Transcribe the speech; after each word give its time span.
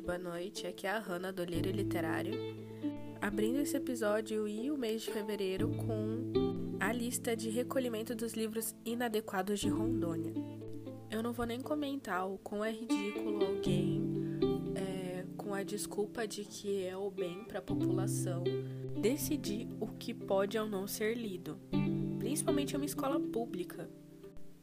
tarde, 0.00 0.02
boa 0.02 0.18
noite. 0.18 0.66
Aqui 0.66 0.86
é 0.86 0.90
a 0.90 0.98
Hanna 0.98 1.32
do 1.32 1.42
Olheiro 1.42 1.70
Literário, 1.70 2.32
abrindo 3.20 3.60
esse 3.60 3.76
episódio 3.76 4.48
e 4.48 4.70
o 4.70 4.76
mês 4.76 5.02
de 5.02 5.10
fevereiro 5.10 5.68
com 5.68 6.76
a 6.80 6.92
lista 6.92 7.36
de 7.36 7.50
recolhimento 7.50 8.14
dos 8.14 8.32
livros 8.32 8.74
inadequados 8.84 9.60
de 9.60 9.68
Rondônia. 9.68 10.32
Eu 11.10 11.22
não 11.22 11.32
vou 11.32 11.46
nem 11.46 11.60
comentar 11.60 12.28
o 12.28 12.38
quão 12.38 12.64
é 12.64 12.72
ridículo 12.72 13.44
alguém, 13.44 14.02
é, 14.74 15.24
com 15.36 15.54
a 15.54 15.62
desculpa 15.62 16.26
de 16.26 16.44
que 16.44 16.84
é 16.84 16.96
o 16.96 17.10
bem 17.10 17.44
para 17.44 17.58
a 17.58 17.62
população, 17.62 18.42
decidir 19.00 19.68
o 19.80 19.86
que 19.86 20.14
pode 20.14 20.58
ou 20.58 20.66
não 20.66 20.86
ser 20.86 21.14
lido, 21.14 21.58
principalmente 22.18 22.74
em 22.74 22.76
uma 22.76 22.86
escola 22.86 23.20
pública. 23.20 23.88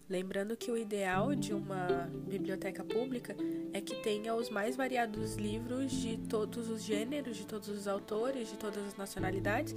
Lembrando 0.09 0.55
que 0.55 0.71
o 0.71 0.77
ideal 0.77 1.35
de 1.35 1.53
uma 1.53 2.09
biblioteca 2.27 2.81
pública 2.81 3.35
é 3.73 3.81
que 3.81 3.95
tenha 3.95 4.33
os 4.33 4.49
mais 4.49 4.75
variados 4.75 5.35
livros 5.35 5.91
de 5.91 6.17
todos 6.17 6.69
os 6.69 6.81
gêneros, 6.81 7.35
de 7.35 7.45
todos 7.45 7.67
os 7.67 7.89
autores, 7.89 8.49
de 8.49 8.57
todas 8.57 8.85
as 8.85 8.95
nacionalidades, 8.95 9.75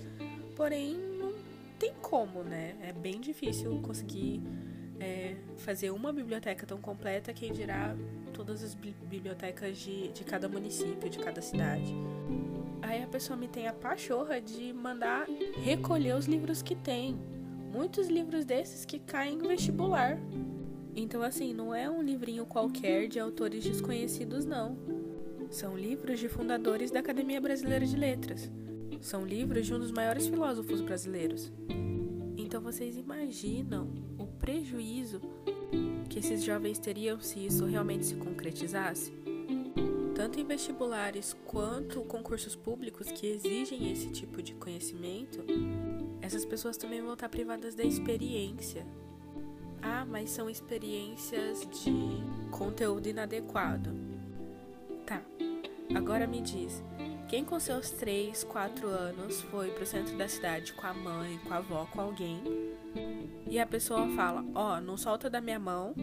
porém 0.55 0.97
não 0.97 1.33
tem 1.81 1.93
como, 2.01 2.45
né? 2.45 2.77
É 2.81 2.93
bem 2.93 3.21
difícil 3.21 3.81
conseguir 3.83 4.41
é, 5.01 5.35
fazer 5.57 5.91
uma 5.91 6.13
biblioteca 6.13 6.65
tão 6.65 6.81
completa, 6.81 7.33
quem 7.33 7.53
dirá 7.53 7.97
todas 8.33 8.63
as 8.63 8.75
bibliotecas 8.75 9.79
de, 9.79 10.13
de 10.13 10.23
cada 10.23 10.49
município, 10.49 11.11
de 11.11 11.19
cada 11.19 11.43
cidade. 11.43 11.93
Aí 12.83 13.03
a 13.03 13.07
pessoa 13.09 13.37
me 13.37 13.49
tem 13.49 13.67
a 13.67 13.73
pachorra 13.73 14.41
de 14.41 14.73
mandar 14.73 15.27
recolher 15.65 16.15
os 16.15 16.27
livros 16.27 16.63
que 16.63 16.77
tem 16.77 17.19
muitos 17.71 18.09
livros 18.09 18.45
desses 18.45 18.85
que 18.85 18.99
caem 18.99 19.37
no 19.37 19.49
vestibular. 19.49 20.19
Então, 20.95 21.23
assim, 21.23 21.55
não 21.55 21.75
é 21.75 21.89
um 21.89 22.03
livrinho 22.03 22.45
qualquer 22.45 23.09
de 23.09 23.21
autores 23.21 23.63
desconhecidos, 23.63 24.45
não. 24.45 24.77
São 25.49 25.77
livros 25.77 26.19
de 26.19 26.29
fundadores 26.29 26.91
da 26.91 27.01
Academia 27.01 27.41
Brasileira 27.41 27.87
de 27.87 27.97
Letras. 27.97 28.51
São 29.01 29.25
livros 29.25 29.67
de 29.67 29.73
um 29.75 29.79
dos 29.79 29.91
maiores 29.91 30.27
filósofos 30.27 30.81
brasileiros. 30.81 31.51
Então, 32.37 32.61
vocês 32.61 32.97
imaginam 32.97 33.89
o 34.19 34.27
prejuízo 34.27 35.21
que 36.09 36.19
esses 36.19 36.43
jovens 36.43 36.79
teriam 36.79 37.21
se 37.21 37.47
isso 37.47 37.65
realmente 37.65 38.05
se 38.07 38.17
concretizasse? 38.17 39.13
Tanto 40.15 40.39
em 40.39 40.45
vestibulares 40.45 41.35
quanto 41.47 42.03
concursos 42.03 42.55
públicos 42.55 43.11
que 43.11 43.27
exigem 43.27 43.91
esse 43.91 44.11
tipo 44.11 44.43
de 44.43 44.55
conhecimento, 44.55 45.43
essas 46.23 46.45
pessoas 46.45 46.77
também 46.77 47.01
vão 47.01 47.15
estar 47.15 47.29
privadas 47.29 47.75
da 47.75 47.85
experiência. 47.85 48.87
Ah, 49.83 50.05
mas 50.05 50.31
são 50.31 50.51
experiências 50.51 51.67
de 51.83 51.93
conteúdo 52.51 53.09
inadequado. 53.09 53.91
Tá, 55.07 55.23
agora 55.95 56.27
me 56.27 56.41
diz, 56.41 56.85
quem 57.29 57.45
com 57.45 57.59
seus 57.59 57.91
3, 57.91 58.45
4 58.45 58.89
anos 58.89 59.41
foi 59.43 59.71
pro 59.71 59.87
centro 59.87 60.17
da 60.17 60.29
cidade 60.29 60.73
com 60.75 60.87
a 60.87 60.93
mãe, 60.93 61.39
com 61.47 61.55
a 61.55 61.57
avó, 61.57 61.87
com 61.87 62.01
alguém, 62.01 62.43
e 63.49 63.59
a 63.59 63.67
pessoa 63.67 64.09
fala: 64.11 64.45
Ó, 64.55 64.77
oh, 64.77 64.81
não 64.81 64.97
solta 64.97 65.31
da 65.31 65.41
minha 65.41 65.59
mão, 65.59 65.95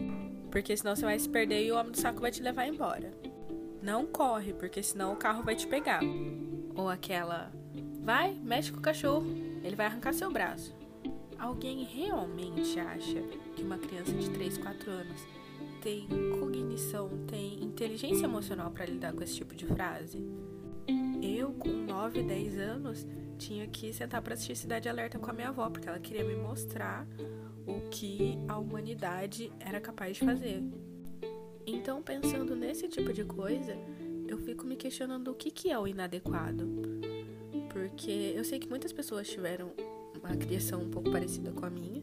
porque 0.50 0.76
senão 0.76 0.96
você 0.96 1.04
vai 1.04 1.18
se 1.18 1.28
perder 1.28 1.64
e 1.64 1.72
o 1.72 1.76
homem 1.76 1.92
do 1.92 2.00
saco 2.00 2.20
vai 2.20 2.30
te 2.30 2.42
levar 2.42 2.66
embora. 2.66 3.12
Não 3.82 4.06
corre, 4.06 4.52
porque 4.52 4.82
senão 4.82 5.12
o 5.12 5.16
carro 5.16 5.42
vai 5.42 5.54
te 5.54 5.66
pegar. 5.66 6.00
Ou 6.74 6.88
aquela: 6.88 7.50
Vai, 8.02 8.34
mexe 8.34 8.72
com 8.72 8.78
o 8.78 8.82
cachorro 8.82 9.26
ele 9.68 9.76
vai 9.76 9.86
arrancar 9.86 10.12
seu 10.12 10.30
braço. 10.30 10.74
Alguém 11.38 11.84
realmente 11.84 12.80
acha 12.80 13.22
que 13.54 13.62
uma 13.62 13.78
criança 13.78 14.12
de 14.12 14.28
3, 14.30 14.58
4 14.58 14.90
anos 14.90 15.26
tem 15.80 16.08
cognição, 16.40 17.08
tem 17.28 17.62
inteligência 17.62 18.24
emocional 18.24 18.70
para 18.70 18.86
lidar 18.86 19.12
com 19.12 19.22
esse 19.22 19.36
tipo 19.36 19.54
de 19.54 19.66
frase? 19.66 20.18
Eu, 21.22 21.52
com 21.52 21.68
9, 21.68 22.22
10 22.22 22.58
anos, 22.58 23.06
tinha 23.38 23.66
que 23.68 23.92
sentar 23.92 24.20
para 24.20 24.34
assistir 24.34 24.56
Cidade 24.56 24.88
Alerta 24.88 25.18
com 25.18 25.30
a 25.30 25.32
minha 25.32 25.48
avó, 25.48 25.70
porque 25.70 25.88
ela 25.88 26.00
queria 26.00 26.24
me 26.24 26.34
mostrar 26.34 27.06
o 27.66 27.88
que 27.90 28.36
a 28.48 28.58
humanidade 28.58 29.52
era 29.60 29.80
capaz 29.80 30.16
de 30.16 30.24
fazer. 30.24 30.62
Então, 31.66 32.02
pensando 32.02 32.56
nesse 32.56 32.88
tipo 32.88 33.12
de 33.12 33.24
coisa, 33.24 33.76
eu 34.26 34.38
fico 34.38 34.66
me 34.66 34.74
questionando 34.74 35.30
o 35.30 35.34
que, 35.34 35.50
que 35.50 35.70
é 35.70 35.78
o 35.78 35.86
inadequado 35.86 36.66
porque 37.78 38.32
eu 38.34 38.44
sei 38.44 38.58
que 38.58 38.68
muitas 38.68 38.92
pessoas 38.92 39.28
tiveram 39.28 39.72
uma 40.20 40.36
criação 40.36 40.82
um 40.82 40.90
pouco 40.90 41.12
parecida 41.12 41.52
com 41.52 41.64
a 41.64 41.70
minha. 41.70 42.02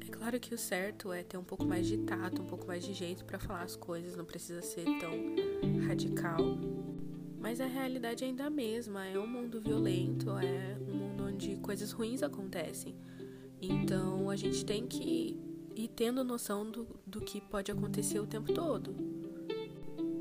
É 0.00 0.10
claro 0.10 0.40
que 0.40 0.54
o 0.54 0.58
certo 0.58 1.12
é 1.12 1.22
ter 1.22 1.36
um 1.36 1.44
pouco 1.44 1.66
mais 1.66 1.86
de 1.86 1.98
tato, 1.98 2.40
um 2.40 2.46
pouco 2.46 2.66
mais 2.66 2.82
de 2.82 2.94
jeito 2.94 3.22
para 3.24 3.38
falar 3.38 3.62
as 3.62 3.76
coisas, 3.76 4.16
não 4.16 4.24
precisa 4.24 4.62
ser 4.62 4.84
tão 4.98 5.12
radical. 5.86 6.38
Mas 7.38 7.60
a 7.60 7.66
realidade 7.66 8.24
é 8.24 8.28
ainda 8.28 8.46
a 8.46 8.50
mesma, 8.50 9.06
é 9.06 9.18
um 9.18 9.26
mundo 9.26 9.60
violento, 9.60 10.30
é 10.38 10.78
um 10.88 10.96
mundo 10.96 11.24
onde 11.24 11.56
coisas 11.56 11.92
ruins 11.92 12.22
acontecem. 12.22 12.94
Então 13.60 14.30
a 14.30 14.36
gente 14.36 14.64
tem 14.64 14.86
que 14.86 15.38
ir 15.76 15.88
tendo 15.88 16.24
noção 16.24 16.70
do, 16.70 16.86
do 17.06 17.20
que 17.20 17.42
pode 17.42 17.70
acontecer 17.70 18.20
o 18.20 18.26
tempo 18.26 18.54
todo. 18.54 18.94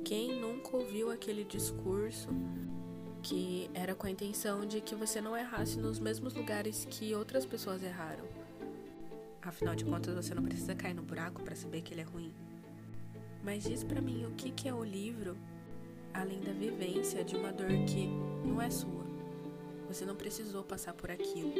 Quem 0.04 0.42
nunca 0.42 0.76
ouviu 0.76 1.10
aquele 1.10 1.46
discurso 1.46 2.28
que 3.23 3.69
era 3.73 3.95
com 3.95 4.06
a 4.06 4.11
intenção 4.11 4.66
de 4.66 4.81
que 4.81 4.94
você 4.94 5.22
não 5.22 5.35
errasse 5.35 5.79
nos 5.79 5.97
mesmos 5.97 6.34
lugares 6.34 6.85
que 6.89 7.16
outras 7.16 7.45
pessoas 7.45 7.81
erraram. 7.81 8.25
Afinal 9.41 9.75
de 9.75 9.85
contas, 9.85 10.13
você 10.13 10.35
não 10.35 10.44
precisa 10.44 10.75
cair 10.75 10.94
no 10.94 11.01
buraco 11.01 11.41
para 11.41 11.56
saber 11.56 11.81
que 11.81 11.94
ele 11.94 12.01
é 12.01 12.03
ruim. 12.03 12.34
Mas 13.41 13.63
diz 13.63 13.84
para 13.84 14.01
mim 14.01 14.25
o 14.25 14.31
que, 14.31 14.51
que 14.51 14.67
é 14.67 14.73
o 14.73 14.84
livro, 14.84 15.38
além 16.13 16.41
da 16.41 16.51
vivência 16.51 17.23
de 17.23 17.35
uma 17.35 17.51
dor 17.51 17.69
que 17.88 18.07
não 18.45 18.61
é 18.61 18.69
sua. 18.69 19.03
Você 19.88 20.05
não 20.05 20.16
precisou 20.16 20.63
passar 20.63 20.94
por 20.94 21.09
aquilo. 21.09 21.53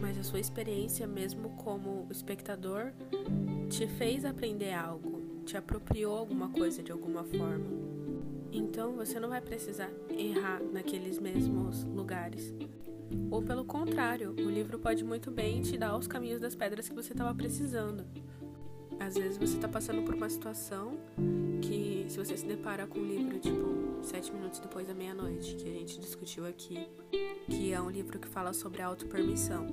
Mas 0.00 0.18
a 0.18 0.22
sua 0.22 0.40
experiência, 0.40 1.06
mesmo 1.06 1.50
como 1.50 2.06
espectador, 2.10 2.92
te 3.70 3.86
fez 3.86 4.24
aprender 4.24 4.72
algo, 4.72 5.42
te 5.44 5.56
apropriou 5.56 6.16
alguma 6.16 6.50
coisa 6.50 6.82
de 6.82 6.92
alguma 6.92 7.24
forma. 7.24 7.85
Então 8.52 8.92
você 8.92 9.20
não 9.20 9.28
vai 9.28 9.40
precisar 9.40 9.90
errar 10.08 10.62
naqueles 10.62 11.18
mesmos 11.18 11.84
lugares. 11.84 12.54
Ou 13.30 13.42
pelo 13.42 13.64
contrário, 13.64 14.30
o 14.32 14.50
livro 14.50 14.78
pode 14.78 15.04
muito 15.04 15.30
bem 15.30 15.62
te 15.62 15.76
dar 15.78 15.96
os 15.96 16.06
caminhos 16.06 16.40
das 16.40 16.54
pedras 16.54 16.88
que 16.88 16.94
você 16.94 17.12
estava 17.12 17.34
precisando. 17.34 18.04
Às 18.98 19.14
vezes 19.14 19.36
você 19.36 19.56
está 19.56 19.68
passando 19.68 20.02
por 20.02 20.14
uma 20.14 20.28
situação 20.28 20.98
que, 21.60 22.06
se 22.08 22.18
você 22.18 22.36
se 22.36 22.46
depara 22.46 22.86
com 22.86 22.98
um 22.98 23.06
livro 23.06 23.38
tipo 23.38 24.02
Sete 24.02 24.32
Minutos 24.32 24.58
Depois 24.58 24.86
da 24.86 24.94
Meia-Noite, 24.94 25.54
que 25.56 25.68
a 25.68 25.72
gente 25.72 26.00
discutiu 26.00 26.46
aqui, 26.46 26.88
que 27.46 27.72
é 27.72 27.80
um 27.80 27.90
livro 27.90 28.18
que 28.18 28.28
fala 28.28 28.52
sobre 28.52 28.80
a 28.82 28.86
autopermissão, 28.86 29.66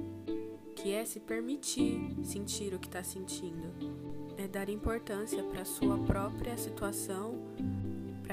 que 0.76 0.92
é 0.92 1.06
se 1.06 1.20
permitir 1.20 2.16
sentir 2.24 2.74
o 2.74 2.80
que 2.80 2.88
está 2.88 3.04
sentindo, 3.04 3.74
é 4.38 4.48
dar 4.48 4.70
importância 4.70 5.42
para 5.44 5.62
a 5.62 5.66
sua 5.66 5.98
própria 6.00 6.58
situação 6.58 7.40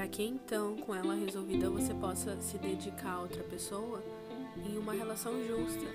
para 0.01 0.07
que 0.07 0.23
então, 0.23 0.77
com 0.77 0.95
ela 0.95 1.13
resolvida, 1.13 1.69
você 1.69 1.93
possa 1.93 2.35
se 2.41 2.57
dedicar 2.57 3.11
a 3.11 3.21
outra 3.21 3.43
pessoa 3.43 4.03
em 4.65 4.75
uma 4.75 4.93
relação 4.93 5.31
justa, 5.45 5.85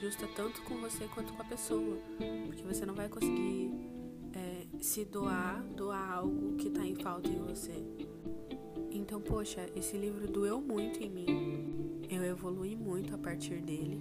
justa 0.00 0.26
tanto 0.34 0.60
com 0.62 0.78
você 0.78 1.06
quanto 1.14 1.32
com 1.32 1.42
a 1.42 1.44
pessoa, 1.44 1.96
porque 2.44 2.60
você 2.64 2.84
não 2.84 2.92
vai 2.92 3.08
conseguir 3.08 3.70
é, 4.34 4.66
se 4.80 5.04
doar, 5.04 5.62
doar 5.76 6.10
algo 6.10 6.56
que 6.56 6.66
está 6.66 6.84
em 6.84 6.96
falta 6.96 7.28
em 7.28 7.38
você. 7.38 7.84
Então, 8.90 9.20
poxa, 9.20 9.64
esse 9.76 9.96
livro 9.96 10.26
doeu 10.26 10.60
muito 10.60 11.00
em 11.00 11.08
mim. 11.08 12.02
Eu 12.10 12.24
evolui 12.24 12.74
muito 12.74 13.14
a 13.14 13.18
partir 13.18 13.60
dele, 13.60 14.00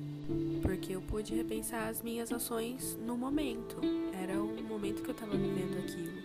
porque 0.64 0.96
eu 0.96 1.04
pude 1.04 1.36
repensar 1.36 1.88
as 1.88 2.02
minhas 2.02 2.32
ações 2.32 2.98
no 3.06 3.16
momento. 3.16 3.78
Era 4.12 4.42
o 4.42 4.64
momento 4.64 5.04
que 5.04 5.10
eu 5.10 5.14
estava 5.14 5.38
vivendo 5.38 5.78
aquilo. 5.78 6.21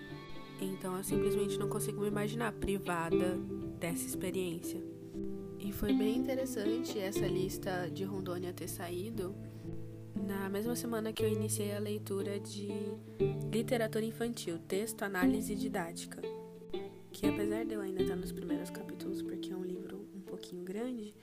Então 0.61 0.97
eu 0.97 1.05
simplesmente 1.05 1.59
não 1.59 1.69
consigo 1.69 2.01
me 2.01 2.09
imaginar 2.09 2.53
privada 2.53 3.37
dessa 3.79 4.07
experiência. 4.07 4.81
E 5.59 5.73
foi 5.73 5.93
bem 5.93 6.17
interessante 6.17 6.99
essa 6.99 7.27
lista 7.27 7.91
de 7.91 8.05
Rondônia 8.05 8.53
ter 8.53 8.69
saído 8.69 9.35
na 10.15 10.49
mesma 10.49 10.75
semana 10.75 11.13
que 11.13 11.23
eu 11.23 11.29
iniciei 11.29 11.75
a 11.75 11.79
leitura 11.79 12.39
de 12.41 12.69
literatura 13.53 14.05
infantil, 14.05 14.59
texto, 14.59 15.03
análise 15.03 15.55
didática. 15.55 16.21
Que 17.13 17.27
apesar 17.27 17.65
de 17.65 17.75
eu 17.75 17.81
ainda 17.81 18.03
estar 18.03 18.17
nos 18.17 18.33
primeiros 18.33 18.71
capítulos, 18.71 19.23
porque 19.23 19.53
é 19.53 19.57
um 19.57 19.65
livro 19.65 20.07
um 20.15 20.21
pouquinho 20.21 20.63
grande, 20.63 21.15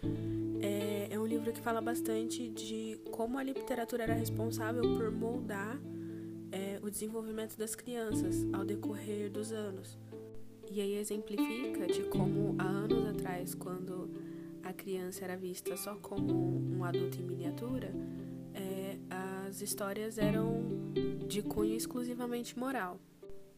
é, 0.62 1.08
é 1.12 1.20
um 1.20 1.26
livro 1.26 1.52
que 1.52 1.62
fala 1.62 1.82
bastante 1.82 2.50
de 2.50 3.00
como 3.12 3.38
a 3.38 3.44
literatura 3.44 4.04
era 4.04 4.14
responsável 4.14 4.82
por 4.82 5.12
moldar 5.12 5.80
o 6.82 6.90
desenvolvimento 6.90 7.58
das 7.58 7.76
crianças 7.76 8.46
ao 8.54 8.66
decorrer 8.66 9.32
dos 9.32 9.52
anos. 9.52 9.98
E 10.72 10.82
aí 10.82 10.96
exemplifica 10.96 11.88
de 11.88 12.04
como 12.04 12.56
há 12.58 12.66
anos 12.66 13.06
atrás, 13.06 13.54
quando 13.54 14.10
a 14.64 14.74
criança 14.74 15.24
era 15.24 15.38
vista 15.38 15.78
só 15.78 15.96
como 15.96 16.34
um 16.76 16.84
adulto 16.84 17.20
em 17.20 17.24
miniatura, 17.24 17.94
é, 18.54 18.98
as 19.48 19.62
histórias 19.62 20.18
eram 20.18 20.92
de 21.28 21.42
cunho 21.42 21.76
exclusivamente 21.76 22.58
moral. 22.58 23.00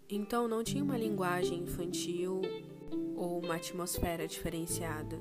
Então 0.09 0.47
não 0.47 0.63
tinha 0.63 0.83
uma 0.83 0.97
linguagem 0.97 1.63
infantil 1.63 2.42
ou 3.15 3.39
uma 3.39 3.56
atmosfera 3.56 4.27
diferenciada. 4.27 5.18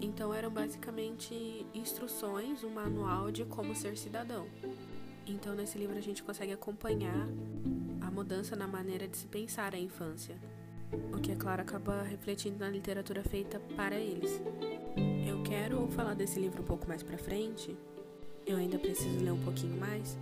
Então 0.00 0.32
eram 0.32 0.50
basicamente 0.50 1.66
instruções, 1.74 2.64
um 2.64 2.70
manual 2.70 3.30
de 3.30 3.44
como 3.44 3.74
ser 3.74 3.96
cidadão. 3.96 4.46
Então 5.28 5.54
nesse 5.54 5.76
livro 5.76 5.96
a 5.96 6.00
gente 6.00 6.22
consegue 6.22 6.52
acompanhar 6.52 7.28
a 8.00 8.10
mudança 8.10 8.56
na 8.56 8.66
maneira 8.66 9.06
de 9.06 9.16
se 9.16 9.26
pensar 9.26 9.74
a 9.74 9.78
infância, 9.78 10.36
o 11.12 11.20
que 11.20 11.30
é 11.30 11.36
claro 11.36 11.60
acaba 11.60 12.02
refletindo 12.02 12.58
na 12.58 12.70
literatura 12.70 13.22
feita 13.22 13.60
para 13.76 13.96
eles. 13.96 14.40
Eu 15.26 15.42
quero 15.42 15.86
falar 15.88 16.14
desse 16.14 16.40
livro 16.40 16.62
um 16.62 16.64
pouco 16.64 16.88
mais 16.88 17.02
para 17.02 17.18
frente. 17.18 17.76
Eu 18.46 18.56
ainda 18.56 18.78
preciso 18.78 19.22
ler 19.22 19.32
um 19.32 19.44
pouquinho 19.44 19.78
mais, 19.78 20.16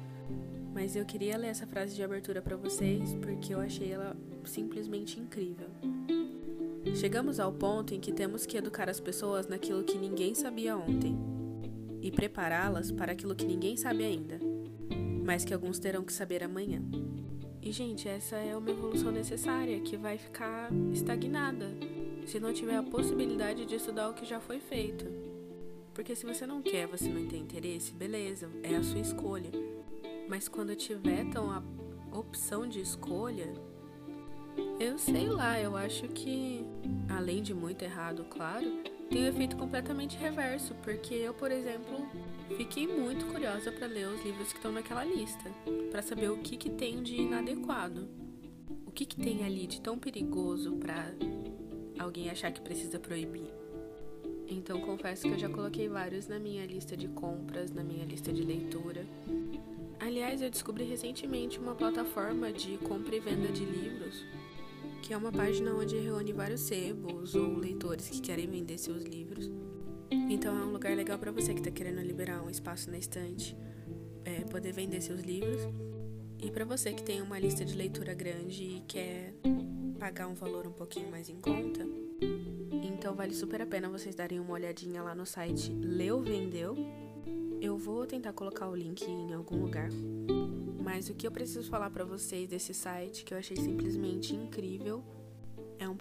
mas 0.75 0.97
eu 0.97 1.05
queria 1.05 1.37
ler 1.37 1.49
essa 1.49 1.67
frase 1.67 1.95
de 1.95 2.03
abertura 2.03 2.43
para 2.43 2.57
vocês 2.57 3.15
porque 3.15 3.55
eu 3.55 3.61
achei 3.61 3.93
ela 3.93 4.17
simplesmente 4.45 5.21
incrível. 5.21 5.69
Chegamos 6.97 7.39
ao 7.39 7.53
ponto 7.53 7.95
em 7.95 8.01
que 8.01 8.13
temos 8.13 8.45
que 8.45 8.57
educar 8.57 8.89
as 8.89 8.99
pessoas 8.99 9.47
naquilo 9.47 9.85
que 9.85 9.99
ninguém 9.99 10.35
sabia 10.35 10.77
ontem 10.77 11.17
e 12.01 12.11
prepará-las 12.11 12.91
para 12.91 13.13
aquilo 13.13 13.35
que 13.35 13.45
ninguém 13.45 13.77
sabe 13.77 14.05
ainda, 14.05 14.39
mas 15.27 15.45
que 15.45 15.53
alguns 15.53 15.81
terão 15.81 16.05
que 16.05 16.13
saber 16.13 16.45
amanhã. 16.45 16.81
E, 17.61 17.73
gente, 17.73 18.09
essa 18.09 18.37
é 18.37 18.57
uma 18.57 18.71
evolução 18.71 19.11
necessária 19.11 19.81
que 19.81 19.97
vai 19.97 20.17
ficar 20.17 20.71
estagnada 20.93 21.67
se 22.25 22.39
não 22.39 22.53
tiver 22.53 22.77
a 22.77 22.83
possibilidade 22.83 23.67
de 23.67 23.75
estudar 23.75 24.09
o 24.09 24.15
que 24.15 24.25
já 24.25 24.39
foi 24.39 24.61
feito. 24.61 25.05
Porque 25.93 26.15
se 26.15 26.25
você 26.25 26.47
não 26.47 26.63
quer, 26.63 26.87
você 26.87 27.09
não 27.09 27.27
tem 27.27 27.43
interesse, 27.43 27.93
beleza, 27.93 28.49
é 28.63 28.77
a 28.77 28.83
sua 28.85 29.01
escolha. 29.01 29.51
Mas 30.29 30.47
quando 30.47 30.77
tiver 30.77 31.29
tão 31.31 31.51
a 31.51 31.61
opção 32.17 32.69
de 32.69 32.81
escolha, 32.81 33.53
eu 34.79 34.97
sei 34.97 35.29
lá, 35.29 35.61
eu 35.61 35.77
acho 35.77 36.07
que, 36.09 36.65
além 37.09 37.43
de 37.43 37.53
muito 37.53 37.83
errado, 37.83 38.25
claro, 38.31 38.67
tem 39.11 39.23
um 39.23 39.29
efeito 39.29 39.57
completamente 39.57 40.17
reverso, 40.17 40.75
porque 40.83 41.15
eu, 41.15 41.33
por 41.33 41.51
exemplo, 41.51 42.09
fiquei 42.57 42.87
muito 42.87 43.27
curiosa 43.27 43.71
para 43.71 43.87
ler 43.87 44.09
os 44.09 44.25
livros 44.25 44.53
que 44.53 44.59
estão 44.59 44.73
naquela 44.73 45.05
lista, 45.05 45.51
para 45.91 46.03
saber 46.03 46.31
o 46.31 46.39
que, 46.39 46.57
que 46.57 46.71
tem 46.71 47.03
de 47.03 47.17
inadequado. 47.17 48.09
O 48.85 48.91
que, 48.91 49.05
que 49.05 49.17
tem 49.17 49.45
ali 49.45 49.67
de 49.67 49.81
tão 49.81 49.99
perigoso 49.99 50.73
para 50.77 51.13
alguém 51.99 52.31
achar 52.31 52.51
que 52.51 52.61
precisa 52.61 52.99
proibir. 52.99 53.53
Então 54.49 54.81
confesso 54.81 55.23
que 55.23 55.35
eu 55.35 55.39
já 55.39 55.49
coloquei 55.49 55.89
vários 55.89 56.27
na 56.27 56.39
minha 56.39 56.65
lista 56.67 56.97
de 56.97 57.09
compras, 57.09 57.71
na 57.73 57.83
minha 57.83 58.05
lista 58.05 58.33
de 58.33 58.43
leitura. 58.43 59.07
Aliás, 59.99 60.41
eu 60.41 60.51
descobri 60.51 60.85
recentemente 60.85 61.59
uma 61.59 61.75
plataforma 61.75 62.53
de 62.53 62.77
compra 62.79 63.17
e 63.17 63.21
venda 63.21 63.49
de 63.49 63.65
livros 63.65 64.25
que 65.07 65.15
é 65.15 65.17
uma 65.17 65.31
página 65.31 65.73
onde 65.73 65.97
reúne 65.97 66.33
vários 66.33 66.63
sebos 66.63 67.37
ou 67.37 67.57
leitores 67.57 68.09
que 68.09 68.21
querem 68.21 68.49
vender 68.49 68.77
seus 68.77 69.05
livros. 69.05 69.49
Então 70.11 70.59
é 70.59 70.65
um 70.65 70.73
lugar 70.73 70.97
legal 70.97 71.17
para 71.17 71.31
você 71.31 71.55
que 71.55 71.61
está 71.61 71.71
querendo 71.71 72.01
liberar 72.01 72.43
um 72.43 72.51
espaço 72.51 72.91
na 72.91 72.99
estante, 72.99 73.57
é, 74.25 74.41
poder 74.41 74.73
vender 74.73 75.01
seus 75.01 75.21
livros. 75.21 75.63
E 76.41 76.51
para 76.51 76.65
você 76.65 76.93
que 76.93 77.05
tem 77.05 77.23
uma 77.23 77.39
lista 77.39 77.65
de 77.65 77.77
leitura 77.77 78.15
grande 78.15 78.65
e 78.65 78.81
quer 78.81 79.33
pagar 79.97 80.27
um 80.27 80.35
valor 80.35 80.67
um 80.67 80.73
pouquinho 80.73 81.09
mais 81.09 81.29
em 81.29 81.37
conta, 81.37 81.87
então 82.73 83.15
vale 83.15 83.33
super 83.33 83.63
a 83.63 83.67
pena 83.67 83.89
vocês 83.89 84.17
darem 84.17 84.41
uma 84.41 84.55
olhadinha 84.55 85.05
lá 85.05 85.15
no 85.15 85.25
site 85.25 85.71
Leu 85.71 86.21
Vendeu. 86.21 86.75
Eu 87.61 87.79
vou 87.79 88.07
tentar 88.07 88.33
colocar 88.33 88.69
o 88.69 88.75
link 88.75 89.05
em 89.09 89.33
algum 89.33 89.63
lugar. 89.63 89.89
Mas 90.83 91.09
o 91.09 91.15
que 91.15 91.27
eu 91.27 91.33
preciso 91.33 91.69
falar 91.69 91.91
para 91.91 92.05
vocês 92.05 92.49
desse 92.49 92.73
site 92.73 93.25
que 93.25 93.35
eu 93.35 93.39
achei 93.39 93.57
simplesmente 93.57 94.35
incrível 94.35 94.66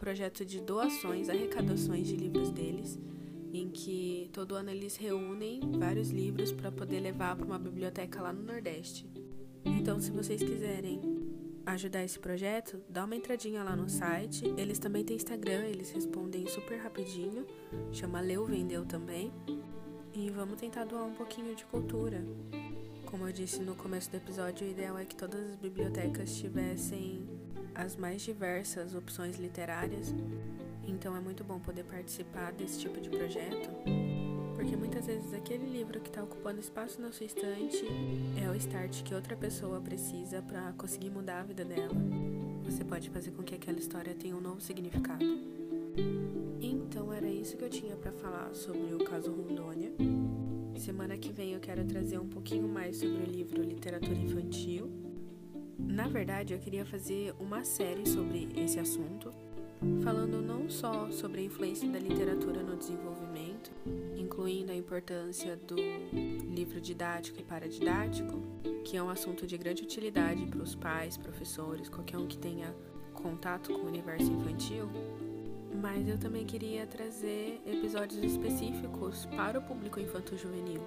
projeto 0.05 0.45
de 0.45 0.61
doações, 0.61 1.29
arrecadações 1.29 2.05
de 2.05 2.15
livros 2.15 2.51
deles, 2.51 2.99
em 3.51 3.67
que 3.71 4.29
todo 4.31 4.53
ano 4.53 4.69
eles 4.69 4.95
reúnem 4.95 5.59
vários 5.79 6.11
livros 6.11 6.51
para 6.51 6.71
poder 6.71 6.99
levar 6.99 7.35
para 7.35 7.43
uma 7.43 7.57
biblioteca 7.57 8.21
lá 8.21 8.31
no 8.31 8.43
Nordeste. 8.43 9.09
Então, 9.65 9.99
se 9.99 10.11
vocês 10.11 10.43
quiserem 10.43 11.01
ajudar 11.65 12.03
esse 12.03 12.19
projeto, 12.19 12.79
dá 12.87 13.03
uma 13.03 13.15
entradinha 13.15 13.63
lá 13.63 13.75
no 13.75 13.89
site. 13.89 14.45
Eles 14.55 14.77
também 14.77 15.03
têm 15.03 15.15
Instagram, 15.15 15.65
eles 15.65 15.89
respondem 15.89 16.45
super 16.45 16.77
rapidinho. 16.77 17.43
Chama 17.91 18.21
Leu 18.21 18.45
Vendeu 18.45 18.85
também. 18.85 19.33
E 20.13 20.29
vamos 20.29 20.59
tentar 20.61 20.85
doar 20.85 21.03
um 21.03 21.15
pouquinho 21.15 21.55
de 21.55 21.65
cultura. 21.65 22.23
Como 23.07 23.27
eu 23.27 23.33
disse 23.33 23.59
no 23.59 23.73
começo 23.73 24.11
do 24.11 24.17
episódio, 24.17 24.67
o 24.67 24.69
ideal 24.69 24.99
é 24.99 25.03
que 25.05 25.15
todas 25.15 25.49
as 25.49 25.55
bibliotecas 25.55 26.37
tivessem 26.37 27.27
as 27.75 27.95
mais 27.95 28.21
diversas 28.21 28.95
opções 28.95 29.37
literárias. 29.37 30.13
Então 30.87 31.15
é 31.15 31.19
muito 31.19 31.43
bom 31.43 31.59
poder 31.59 31.83
participar 31.83 32.51
desse 32.53 32.79
tipo 32.79 33.01
de 33.01 33.09
projeto, 33.09 33.69
porque 34.55 34.75
muitas 34.75 35.05
vezes 35.05 35.33
aquele 35.33 35.65
livro 35.65 35.99
que 35.99 36.09
está 36.09 36.23
ocupando 36.23 36.59
espaço 36.59 37.01
na 37.01 37.11
sua 37.11 37.25
estante 37.25 37.85
é 38.41 38.49
o 38.49 38.55
start 38.55 39.03
que 39.03 39.13
outra 39.13 39.35
pessoa 39.35 39.81
precisa 39.81 40.41
para 40.41 40.71
conseguir 40.73 41.09
mudar 41.09 41.41
a 41.41 41.43
vida 41.43 41.65
dela. 41.65 41.93
Você 42.63 42.83
pode 42.83 43.09
fazer 43.09 43.31
com 43.31 43.43
que 43.43 43.53
aquela 43.53 43.77
história 43.77 44.15
tenha 44.15 44.35
um 44.35 44.41
novo 44.41 44.61
significado. 44.61 45.25
Então 46.61 47.11
era 47.11 47.27
isso 47.27 47.57
que 47.57 47.63
eu 47.63 47.69
tinha 47.69 47.95
para 47.95 48.11
falar 48.11 48.53
sobre 48.53 48.93
o 48.93 49.03
caso 49.03 49.31
Rondônia. 49.31 49.91
Semana 50.77 51.17
que 51.17 51.31
vem 51.31 51.53
eu 51.53 51.59
quero 51.59 51.85
trazer 51.85 52.19
um 52.19 52.27
pouquinho 52.27 52.67
mais 52.67 52.97
sobre 52.97 53.23
o 53.23 53.25
livro 53.25 53.61
Literatura 53.61 54.17
Infantil. 54.17 55.04
Na 55.95 56.09
verdade, 56.09 56.53
eu 56.53 56.59
queria 56.59 56.85
fazer 56.85 57.33
uma 57.39 57.63
série 57.63 58.05
sobre 58.05 58.49
esse 58.53 58.77
assunto, 58.77 59.31
falando 60.03 60.41
não 60.41 60.69
só 60.69 61.09
sobre 61.09 61.39
a 61.39 61.43
influência 61.45 61.89
da 61.89 61.97
literatura 61.97 62.61
no 62.61 62.75
desenvolvimento, 62.75 63.71
incluindo 64.17 64.73
a 64.73 64.75
importância 64.75 65.55
do 65.55 65.77
livro 66.53 66.81
didático 66.81 67.39
e 67.39 67.43
paradidático, 67.43 68.41
que 68.83 68.97
é 68.97 69.01
um 69.01 69.07
assunto 69.07 69.47
de 69.47 69.57
grande 69.57 69.83
utilidade 69.83 70.45
para 70.47 70.61
os 70.61 70.75
pais, 70.75 71.15
professores, 71.15 71.87
qualquer 71.87 72.17
um 72.17 72.27
que 72.27 72.37
tenha 72.37 72.75
contato 73.13 73.71
com 73.71 73.85
o 73.85 73.87
universo 73.87 74.29
infantil, 74.29 74.89
mas 75.81 76.09
eu 76.09 76.17
também 76.17 76.45
queria 76.45 76.85
trazer 76.85 77.61
episódios 77.65 78.21
específicos 78.21 79.25
para 79.27 79.59
o 79.59 79.61
público 79.61 79.97
infanto-juvenil, 80.01 80.81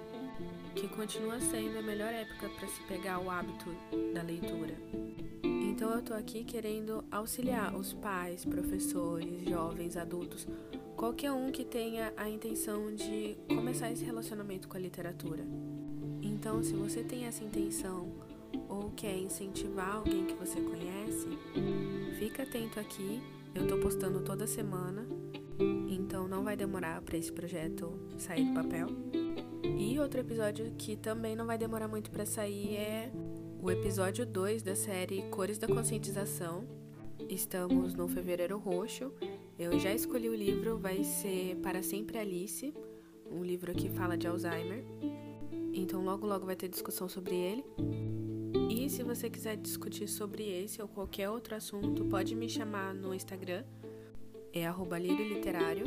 que 0.75 0.87
continua 0.87 1.39
sendo 1.39 1.79
a 1.79 1.81
melhor 1.81 2.13
época 2.13 2.49
para 2.49 2.67
se 2.67 2.81
pegar 2.83 3.19
o 3.19 3.29
hábito 3.29 3.69
da 4.13 4.21
leitura. 4.21 4.75
Então 5.43 5.91
eu 5.91 6.01
tô 6.01 6.13
aqui 6.13 6.43
querendo 6.43 7.03
auxiliar 7.11 7.75
os 7.75 7.93
pais, 7.93 8.45
professores, 8.45 9.47
jovens, 9.47 9.95
adultos, 9.95 10.47
qualquer 10.95 11.31
um 11.31 11.51
que 11.51 11.63
tenha 11.63 12.13
a 12.17 12.29
intenção 12.29 12.93
de 12.93 13.37
começar 13.47 13.91
esse 13.91 14.03
relacionamento 14.03 14.67
com 14.67 14.77
a 14.77 14.79
literatura. 14.79 15.45
Então, 16.21 16.61
se 16.61 16.73
você 16.73 17.03
tem 17.03 17.25
essa 17.25 17.43
intenção 17.43 18.11
ou 18.67 18.91
quer 18.91 19.17
incentivar 19.17 19.95
alguém 19.95 20.25
que 20.25 20.33
você 20.33 20.59
conhece, 20.59 21.27
fica 22.17 22.43
atento 22.43 22.79
aqui 22.79 23.21
eu 23.55 23.67
tô 23.67 23.77
postando 23.77 24.21
toda 24.21 24.45
semana, 24.45 25.05
então 25.89 26.27
não 26.27 26.43
vai 26.43 26.55
demorar 26.55 27.01
para 27.01 27.17
esse 27.17 27.31
projeto 27.31 27.91
sair 28.17 28.45
do 28.45 28.53
papel. 28.53 28.87
E 29.77 29.99
outro 29.99 30.19
episódio 30.19 30.71
que 30.77 30.95
também 30.95 31.35
não 31.35 31.45
vai 31.45 31.57
demorar 31.57 31.87
muito 31.87 32.09
para 32.09 32.25
sair 32.25 32.75
é 32.75 33.11
o 33.61 33.69
episódio 33.69 34.25
2 34.25 34.63
da 34.63 34.75
série 34.75 35.23
Cores 35.29 35.57
da 35.57 35.67
Conscientização. 35.67 36.65
Estamos 37.29 37.93
no 37.93 38.07
Fevereiro 38.07 38.57
Roxo. 38.57 39.11
Eu 39.57 39.77
já 39.79 39.93
escolhi 39.93 40.29
o 40.29 40.35
livro, 40.35 40.77
vai 40.77 41.03
ser 41.03 41.57
Para 41.57 41.83
Sempre 41.83 42.17
Alice, 42.17 42.73
um 43.29 43.43
livro 43.43 43.73
que 43.73 43.89
fala 43.89 44.17
de 44.17 44.27
Alzheimer. 44.27 44.83
Então 45.73 46.03
logo 46.03 46.25
logo 46.25 46.45
vai 46.45 46.55
ter 46.55 46.67
discussão 46.67 47.07
sobre 47.07 47.35
ele. 47.35 47.65
E 48.69 48.89
se 48.89 49.03
você 49.03 49.29
quiser 49.29 49.57
discutir 49.57 50.07
sobre 50.07 50.43
esse 50.43 50.81
ou 50.81 50.87
qualquer 50.87 51.29
outro 51.29 51.55
assunto, 51.55 52.05
pode 52.05 52.35
me 52.35 52.49
chamar 52.49 52.93
no 52.93 53.13
Instagram, 53.13 53.63
é 54.53 54.65
arroba 54.65 54.97
literário. 54.97 55.85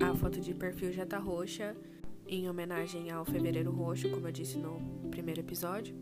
A 0.00 0.14
foto 0.14 0.40
de 0.40 0.54
perfil 0.54 0.92
já 0.92 1.06
tá 1.06 1.18
roxa, 1.18 1.76
em 2.28 2.48
homenagem 2.48 3.10
ao 3.10 3.24
Fevereiro 3.24 3.70
Roxo, 3.70 4.10
como 4.10 4.28
eu 4.28 4.32
disse 4.32 4.58
no 4.58 5.08
primeiro 5.10 5.40
episódio. 5.40 5.94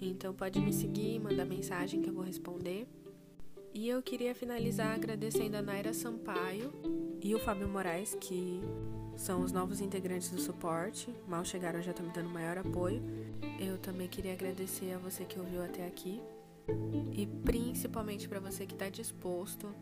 Então 0.00 0.34
pode 0.34 0.58
me 0.58 0.72
seguir, 0.72 1.20
mandar 1.20 1.44
mensagem 1.44 2.00
que 2.00 2.08
eu 2.08 2.14
vou 2.14 2.24
responder. 2.24 2.88
E 3.74 3.88
eu 3.88 4.02
queria 4.02 4.34
finalizar 4.34 4.94
agradecendo 4.94 5.56
a 5.56 5.62
Naira 5.62 5.94
Sampaio 5.94 6.72
e 7.22 7.34
o 7.34 7.38
Fábio 7.38 7.68
Moraes, 7.68 8.14
que 8.20 8.60
são 9.16 9.40
os 9.40 9.52
novos 9.52 9.80
integrantes 9.80 10.30
do 10.30 10.40
suporte. 10.40 11.08
Mal 11.28 11.44
chegaram, 11.44 11.80
já 11.80 11.90
estão 11.92 12.04
me 12.04 12.12
dando 12.12 12.28
maior 12.28 12.58
apoio. 12.58 13.02
Eu 13.58 13.78
também 13.78 14.08
queria 14.08 14.32
agradecer 14.32 14.92
a 14.92 14.98
você 14.98 15.24
que 15.24 15.38
ouviu 15.38 15.62
até 15.62 15.86
aqui 15.86 16.20
e 17.12 17.26
principalmente 17.26 18.28
para 18.28 18.40
você 18.40 18.66
que 18.66 18.74
está 18.74 18.88
disposto 18.88 19.74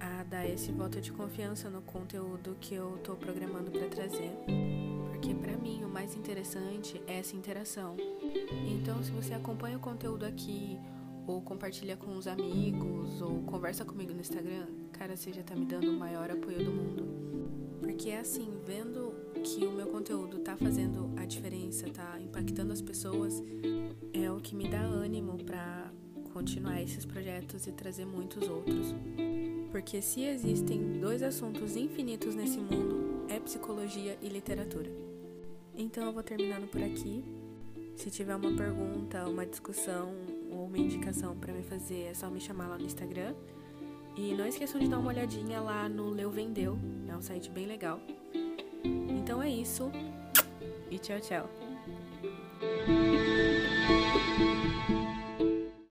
a 0.00 0.22
dar 0.24 0.46
esse 0.48 0.72
voto 0.72 1.00
de 1.00 1.12
confiança 1.12 1.70
no 1.70 1.82
conteúdo 1.82 2.56
que 2.60 2.74
eu 2.74 2.96
estou 2.96 3.16
programando 3.16 3.70
para 3.70 3.86
trazer, 3.88 4.32
porque 5.24 5.34
para 5.36 5.56
mim 5.56 5.82
o 5.82 5.88
mais 5.88 6.14
interessante 6.14 7.00
é 7.06 7.18
essa 7.18 7.34
interação. 7.34 7.96
Então, 8.68 9.02
se 9.02 9.10
você 9.10 9.32
acompanha 9.32 9.78
o 9.78 9.80
conteúdo 9.80 10.26
aqui 10.26 10.78
ou 11.26 11.40
compartilha 11.40 11.96
com 11.96 12.14
os 12.18 12.26
amigos, 12.26 13.22
ou 13.22 13.40
conversa 13.44 13.86
comigo 13.86 14.12
no 14.12 14.20
Instagram, 14.20 14.66
cara, 14.92 15.16
você 15.16 15.32
já 15.32 15.42
tá 15.42 15.56
me 15.56 15.64
dando 15.64 15.90
o 15.90 15.98
maior 15.98 16.30
apoio 16.30 16.62
do 16.62 16.70
mundo. 16.70 17.08
Porque 17.80 18.10
é 18.10 18.18
assim, 18.18 18.52
vendo 18.66 19.14
que 19.42 19.64
o 19.64 19.72
meu 19.72 19.86
conteúdo 19.86 20.40
tá 20.40 20.58
fazendo 20.58 21.10
a 21.16 21.24
diferença, 21.24 21.88
tá 21.88 22.20
impactando 22.20 22.74
as 22.74 22.82
pessoas, 22.82 23.42
é 24.12 24.30
o 24.30 24.36
que 24.36 24.54
me 24.54 24.68
dá 24.68 24.82
ânimo 24.82 25.42
para 25.42 25.90
continuar 26.34 26.82
esses 26.82 27.06
projetos 27.06 27.66
e 27.66 27.72
trazer 27.72 28.04
muitos 28.04 28.46
outros. 28.46 28.94
Porque 29.70 30.02
se 30.02 30.22
existem 30.22 31.00
dois 31.00 31.22
assuntos 31.22 31.76
infinitos 31.76 32.34
nesse 32.34 32.58
mundo, 32.58 33.24
é 33.30 33.40
psicologia 33.40 34.18
e 34.20 34.28
literatura. 34.28 35.13
Então 35.76 36.04
eu 36.04 36.12
vou 36.12 36.22
terminando 36.22 36.68
por 36.70 36.82
aqui. 36.82 37.24
Se 37.96 38.10
tiver 38.10 38.34
uma 38.34 38.50
pergunta, 38.56 39.26
uma 39.28 39.46
discussão 39.46 40.12
ou 40.50 40.66
uma 40.66 40.78
indicação 40.78 41.36
para 41.36 41.52
me 41.52 41.62
fazer, 41.62 42.04
é 42.04 42.14
só 42.14 42.28
me 42.28 42.40
chamar 42.40 42.68
lá 42.68 42.78
no 42.78 42.84
Instagram. 42.84 43.34
E 44.16 44.32
não 44.34 44.46
esqueçam 44.46 44.80
de 44.80 44.88
dar 44.88 44.98
uma 44.98 45.08
olhadinha 45.08 45.60
lá 45.60 45.88
no 45.88 46.08
Leu 46.08 46.30
Vendeu, 46.30 46.78
é 47.08 47.16
um 47.16 47.22
site 47.22 47.50
bem 47.50 47.66
legal. 47.66 48.00
Então 48.84 49.42
é 49.42 49.48
isso 49.48 49.90
e 50.90 50.98
tchau, 50.98 51.20
tchau. 51.20 51.50